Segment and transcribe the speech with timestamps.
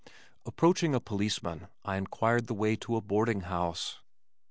[0.47, 3.99] Approaching a policeman I inquired the way to a boarding house.